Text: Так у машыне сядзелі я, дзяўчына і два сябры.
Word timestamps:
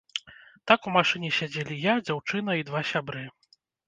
Так 0.69 0.87
у 0.91 0.93
машыне 0.95 1.29
сядзелі 1.39 1.77
я, 1.81 1.93
дзяўчына 2.07 2.57
і 2.61 2.65
два 2.71 2.81
сябры. 2.93 3.23